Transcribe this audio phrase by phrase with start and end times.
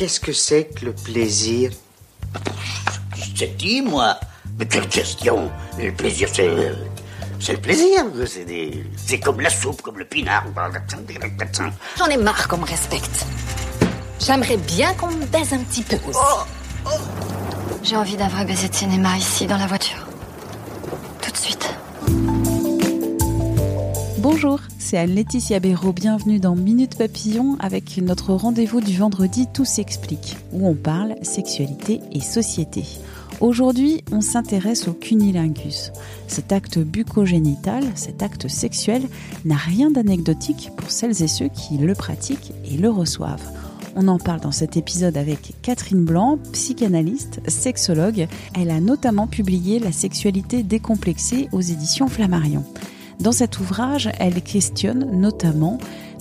[0.00, 1.72] Qu'est-ce que c'est que le plaisir?
[3.14, 4.18] Je te dis, moi.
[4.58, 6.72] Mais quelle question Le plaisir, c'est.
[7.38, 8.04] C'est le plaisir.
[8.26, 10.44] C'est des- c'est comme la soupe, comme le pinard.
[11.98, 13.26] J'en ai marre qu'on me respecte.
[14.18, 16.18] J'aimerais bien qu'on me baise un petit peu aussi.
[17.82, 20.06] J'ai envie d'un vrai baiser de cinéma ici, dans la voiture.
[24.22, 25.94] Bonjour, c'est Anne-Laetitia Béraud.
[25.94, 32.02] Bienvenue dans Minute Papillon avec notre rendez-vous du vendredi Tout s'explique, où on parle sexualité
[32.12, 32.84] et société.
[33.40, 35.90] Aujourd'hui, on s'intéresse au cunilingus.
[36.28, 39.08] Cet acte bucogénital, cet acte sexuel,
[39.46, 43.50] n'a rien d'anecdotique pour celles et ceux qui le pratiquent et le reçoivent.
[43.96, 48.28] On en parle dans cet épisode avec Catherine Blanc, psychanalyste, sexologue.
[48.54, 52.66] Elle a notamment publié La sexualité décomplexée aux éditions Flammarion.
[53.20, 55.78] Dans cet ouvrage, elle questionne notamment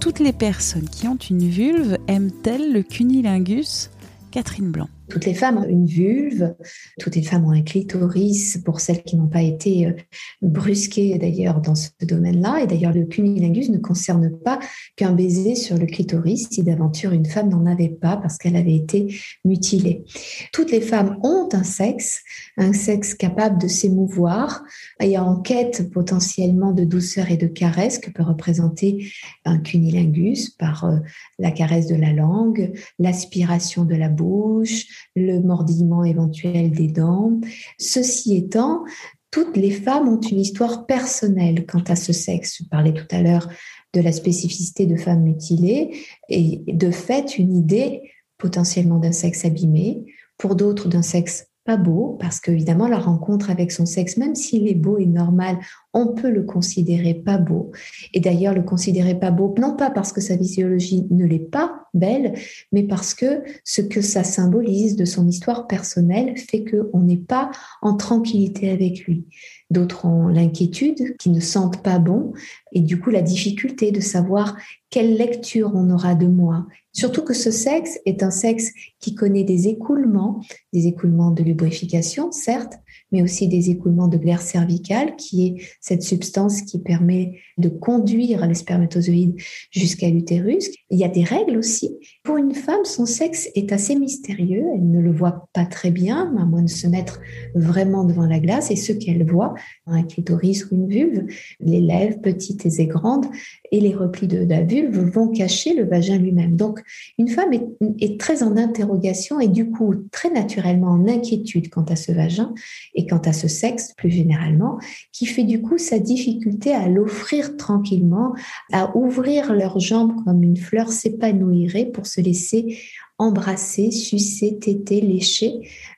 [0.00, 3.90] toutes les personnes qui ont une vulve aiment-elles le cunilingus?
[4.32, 4.88] Catherine Blanc.
[5.10, 6.54] Toutes les femmes ont une vulve,
[6.98, 9.92] toutes les femmes ont un clitoris, pour celles qui n'ont pas été euh,
[10.40, 12.62] brusquées d'ailleurs dans ce domaine-là.
[12.62, 14.60] Et d'ailleurs, le cunilingus ne concerne pas
[14.96, 18.76] qu'un baiser sur le clitoris si d'aventure une femme n'en avait pas parce qu'elle avait
[18.76, 20.04] été mutilée.
[20.52, 22.22] Toutes les femmes ont un sexe,
[22.56, 24.64] un sexe capable de s'émouvoir
[25.00, 29.12] et en quête potentiellement de douceur et de caresse que peut représenter
[29.44, 30.98] un cunilingus par euh,
[31.38, 34.86] la caresse de la langue, l'aspiration de la bouche,
[35.16, 37.40] le mordillement éventuel des dents.
[37.78, 38.84] Ceci étant,
[39.30, 42.58] toutes les femmes ont une histoire personnelle quant à ce sexe.
[42.62, 43.48] Je parlais tout à l'heure
[43.92, 45.96] de la spécificité de femmes mutilées
[46.28, 48.02] et de fait une idée
[48.38, 50.04] potentiellement d'un sexe abîmé,
[50.38, 54.66] pour d'autres d'un sexe pas beau, parce qu'évidemment la rencontre avec son sexe, même s'il
[54.66, 55.58] est beau et normal,
[55.92, 57.72] on peut le considérer pas beau.
[58.14, 61.86] Et d'ailleurs le considérer pas beau, non pas parce que sa physiologie ne l'est pas
[61.94, 62.34] belle,
[62.72, 67.50] mais parce que ce que ça symbolise de son histoire personnelle fait qu'on n'est pas
[67.82, 69.24] en tranquillité avec lui.
[69.70, 72.32] D'autres ont l'inquiétude, qui ne sentent pas bon,
[72.72, 74.56] et du coup la difficulté de savoir
[74.90, 76.66] quelle lecture on aura de moi.
[76.92, 80.40] Surtout que ce sexe est un sexe qui connaît des écoulements,
[80.72, 82.74] des écoulements de lubrification, certes,
[83.12, 88.46] mais aussi des écoulements de glaire cervicale, qui est cette substance qui permet de conduire
[88.46, 90.70] les spermatozoïdes jusqu'à l'utérus.
[90.90, 91.98] Il y a des règles aussi.
[92.22, 94.64] Pour une femme, son sexe est assez mystérieux.
[94.74, 97.18] Elle ne le voit pas très bien, à moins de se mettre
[97.54, 98.70] vraiment devant la glace.
[98.70, 99.54] Et ce qu'elle voit,
[99.86, 101.24] un clitoris ou une vulve,
[101.60, 103.24] les lèvres petites et grandes
[103.72, 106.56] et les replis de la vulve vont cacher le vagin lui-même.
[106.56, 106.80] Donc,
[107.18, 111.96] une femme est, très en interrogation et du coup très naturellement en inquiétude quant à
[111.96, 112.52] ce vagin
[112.94, 114.78] et quant à ce sexe plus généralement,
[115.12, 118.34] qui fait du coup sa difficulté à l'offrir tranquillement,
[118.72, 122.78] à ouvrir leurs jambes comme une fleur s'épanouirait pour se laisser
[123.18, 125.52] embrasser, sucer, téter, lécher,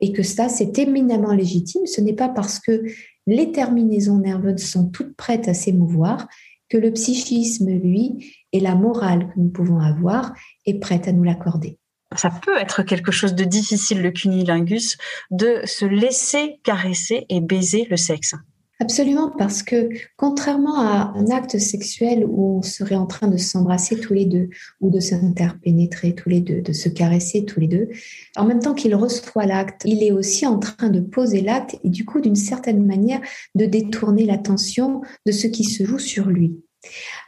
[0.00, 1.86] et que ça, c'est éminemment légitime.
[1.86, 2.82] Ce n'est pas parce que
[3.26, 6.26] les terminaisons nerveuses sont toutes prêtes à s'émouvoir
[6.68, 10.34] que le psychisme, lui, et la morale que nous pouvons avoir
[10.66, 11.78] est prête à nous l'accorder.
[12.16, 14.96] Ça peut être quelque chose de difficile, le cunilingus,
[15.30, 18.34] de se laisser caresser et baiser le sexe.
[18.80, 24.00] Absolument, parce que contrairement à un acte sexuel où on serait en train de s'embrasser
[24.00, 24.48] tous les deux
[24.80, 27.88] ou de s'interpénétrer tous les deux, de se caresser tous les deux,
[28.36, 31.88] en même temps qu'il reçoit l'acte, il est aussi en train de poser l'acte et
[31.88, 33.20] du coup, d'une certaine manière,
[33.54, 36.56] de détourner l'attention de ce qui se joue sur lui.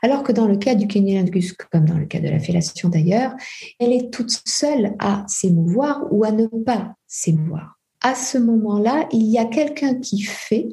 [0.02, 3.34] Alors que dans le cas du cunilingus, comme dans le cas de la fellation d'ailleurs,
[3.78, 7.78] elle est toute seule à s'émouvoir ou à ne pas s'émouvoir.
[8.02, 10.68] À ce moment-là, il y a quelqu'un qui fait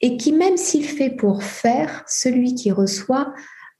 [0.00, 3.32] et qui, même s'il fait pour faire, celui qui reçoit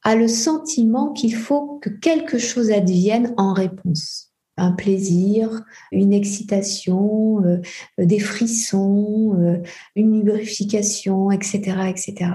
[0.02, 4.32] a le sentiment qu'il faut que quelque chose advienne en réponse.
[4.56, 7.60] Un plaisir, une excitation, euh,
[7.98, 9.58] des frissons, euh,
[9.96, 12.30] une lubrification, etc., etc.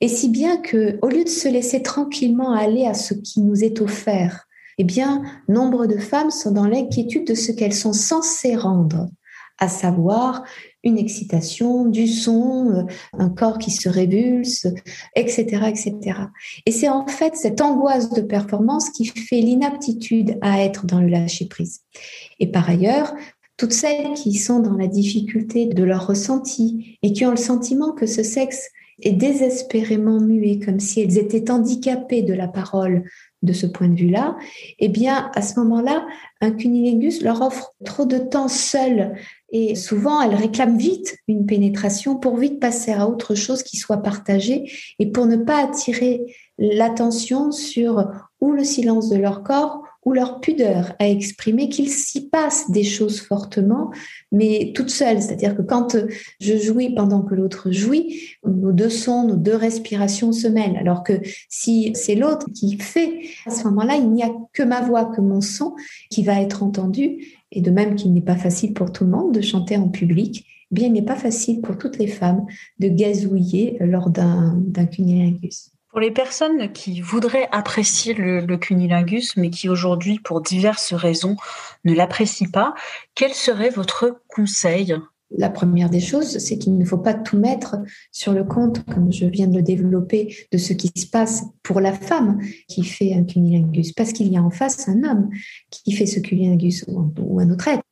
[0.00, 3.64] Et si bien que, au lieu de se laisser tranquillement aller à ce qui nous
[3.64, 4.48] est offert,
[4.78, 9.08] eh bien, nombre de femmes sont dans l'inquiétude de ce qu'elles sont censées rendre,
[9.58, 10.44] à savoir
[10.88, 12.82] une excitation, du son, euh,
[13.18, 14.66] un corps qui se révulse,
[15.14, 16.20] etc., etc.
[16.66, 21.08] Et c'est en fait cette angoisse de performance qui fait l'inaptitude à être dans le
[21.08, 21.82] lâcher prise.
[22.40, 23.14] Et par ailleurs,
[23.56, 27.92] toutes celles qui sont dans la difficulté de leur ressenti et qui ont le sentiment
[27.92, 28.68] que ce sexe
[29.02, 33.04] est désespérément muet, comme si elles étaient handicapées de la parole
[33.42, 34.36] de ce point de vue-là,
[34.78, 36.06] eh bien, à ce moment-là,
[36.40, 39.14] un cunilingus leur offre trop de temps seul
[39.50, 44.02] et souvent elles réclament vite une pénétration pour vite passer à autre chose qui soit
[44.02, 48.04] partagée et pour ne pas attirer l'attention sur
[48.40, 52.82] ou le silence de leur corps ou leur pudeur à exprimer qu'il s'y passe des
[52.82, 53.90] choses fortement,
[54.32, 55.20] mais toute seule.
[55.20, 55.98] C'est-à-dire que quand
[56.40, 60.78] je jouis pendant que l'autre jouit, nos deux sons, nos deux respirations se mêlent.
[60.78, 61.20] Alors que
[61.50, 65.20] si c'est l'autre qui fait, à ce moment-là, il n'y a que ma voix, que
[65.20, 65.74] mon son
[66.08, 67.26] qui va être entendu.
[67.52, 70.46] Et de même qu'il n'est pas facile pour tout le monde de chanter en public,
[70.70, 72.46] eh bien, il n'est pas facile pour toutes les femmes
[72.78, 75.70] de gazouiller lors d'un cunilingus.
[75.90, 81.36] Pour les personnes qui voudraient apprécier le, cunilingus, mais qui aujourd'hui, pour diverses raisons,
[81.84, 82.74] ne l'apprécient pas,
[83.14, 84.94] quel serait votre conseil?
[85.30, 87.76] La première des choses, c'est qu'il ne faut pas tout mettre
[88.12, 91.80] sur le compte, comme je viens de le développer, de ce qui se passe pour
[91.80, 95.30] la femme qui fait un cunilingus, parce qu'il y a en face un homme
[95.70, 97.82] qui fait ce cunilingus ou un autre être,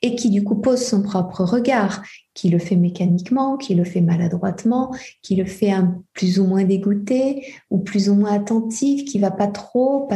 [0.00, 2.02] et qui du coup pose son propre regard,
[2.34, 5.72] qui le fait mécaniquement, qui le fait maladroitement, qui le fait
[6.14, 10.08] plus ou moins dégoûté ou plus ou moins attentif, qui va pas trop.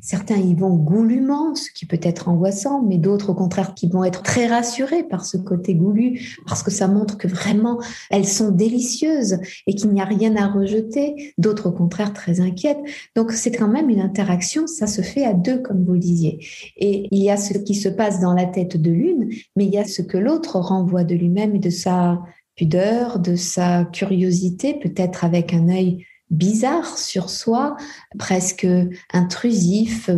[0.00, 4.04] Certains y vont goulument, ce qui peut être angoissant, mais d'autres au contraire qui vont
[4.04, 7.80] être très rassurés par ce côté goulu, parce que ça montre que vraiment
[8.10, 11.34] elles sont délicieuses et qu'il n'y a rien à rejeter.
[11.38, 12.80] D'autres au contraire très inquiètes.
[13.14, 16.38] Donc c'est quand même une interaction, ça se fait à deux comme vous le disiez.
[16.76, 19.72] Et il y a ce qui se passe dans la tête de l'une, mais il
[19.72, 22.22] y a ce que l'autre renvoie de lui-même et de sa
[22.56, 27.76] pudeur, de sa curiosité, peut-être avec un œil bizarre sur soi,
[28.18, 28.66] presque
[29.12, 30.10] intrusif.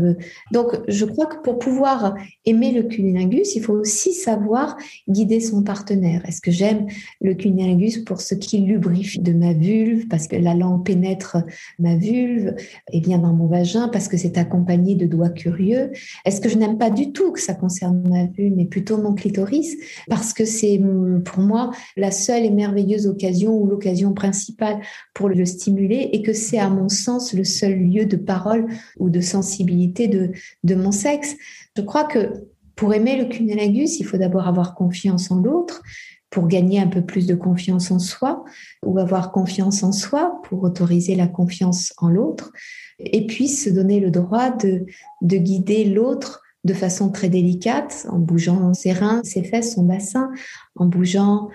[0.52, 2.14] Donc, je crois que pour pouvoir
[2.46, 4.76] aimer le cunilingus, il faut aussi savoir
[5.08, 6.22] guider son partenaire.
[6.26, 6.87] Est-ce que j'aime
[7.20, 11.38] le cunilingus pour ce qu'il lubrifie de ma vulve, parce que la langue pénètre
[11.78, 12.55] ma vulve
[12.93, 15.90] et vient dans mon vagin, parce que c'est accompagné de doigts curieux
[16.25, 19.14] Est-ce que je n'aime pas du tout que ça concerne ma vulve, mais plutôt mon
[19.14, 19.76] clitoris,
[20.08, 20.81] parce que c'est
[21.25, 24.81] pour moi la seule et merveilleuse occasion ou l'occasion principale
[25.12, 28.67] pour le stimuler et que c'est à mon sens le seul lieu de parole
[28.99, 30.31] ou de sensibilité de,
[30.65, 31.37] de mon sexe.
[31.77, 32.47] Je crois que
[32.77, 35.83] pour aimer le cunnilingus, il faut d'abord avoir confiance en l'autre
[36.31, 38.45] pour gagner un peu plus de confiance en soi
[38.85, 42.53] ou avoir confiance en soi pour autoriser la confiance en l'autre
[42.99, 44.87] et puis se donner le droit de,
[45.23, 50.31] de guider l'autre de façon très délicate, en bougeant ses reins, ses fesses, son bassin,
[50.75, 51.49] en bougeant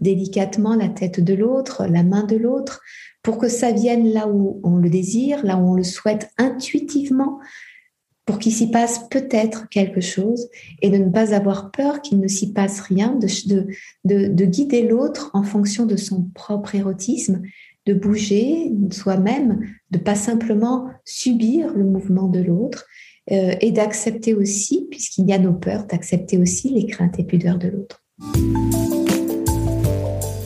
[0.00, 2.80] délicatement la tête de l'autre, la main de l'autre,
[3.28, 7.40] pour que ça vienne là où on le désire, là où on le souhaite intuitivement,
[8.24, 10.48] pour qu'il s'y passe peut-être quelque chose
[10.80, 13.66] et de ne pas avoir peur qu'il ne s'y passe rien, de,
[14.06, 17.42] de, de guider l'autre en fonction de son propre érotisme,
[17.84, 19.60] de bouger soi-même,
[19.90, 22.86] de pas simplement subir le mouvement de l'autre
[23.30, 27.58] euh, et d'accepter aussi, puisqu'il y a nos peurs, d'accepter aussi les craintes et pudeurs
[27.58, 28.02] de l'autre.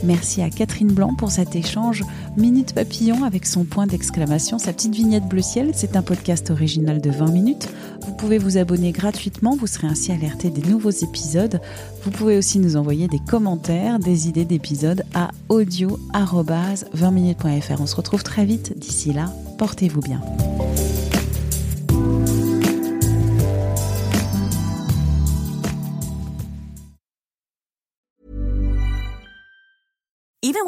[0.03, 2.03] Merci à Catherine Blanc pour cet échange.
[2.35, 5.71] Minute Papillon avec son point d'exclamation, sa petite vignette bleu ciel.
[5.73, 7.69] C'est un podcast original de 20 minutes.
[8.01, 11.61] Vous pouvez vous abonner gratuitement, vous serez ainsi alerté des nouveaux épisodes.
[12.03, 17.81] Vous pouvez aussi nous envoyer des commentaires, des idées d'épisodes à audio-20minutes.fr.
[17.81, 18.77] On se retrouve très vite.
[18.77, 20.21] D'ici là, portez-vous bien.